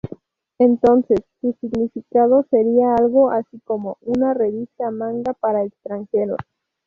[0.57, 6.39] Entonces, su significado sería algo así como "Una revista manga para extranjeros".